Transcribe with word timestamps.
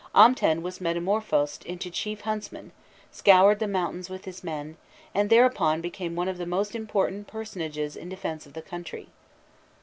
Amten 0.15 0.63
was 0.63 0.81
metamorphosed 0.81 1.63
into 1.63 1.91
Chief 1.91 2.21
Huntsman, 2.21 2.71
scoured 3.11 3.59
the 3.59 3.67
mountains 3.67 4.09
with 4.09 4.25
his 4.25 4.43
men, 4.43 4.77
and 5.13 5.29
thereupon 5.29 5.79
became 5.79 6.15
one 6.15 6.27
of 6.27 6.39
the 6.39 6.47
most 6.47 6.73
important 6.73 7.27
personages 7.27 7.95
in 7.95 8.09
the 8.09 8.15
defence 8.15 8.47
of 8.47 8.53
the 8.53 8.63
country. 8.63 9.09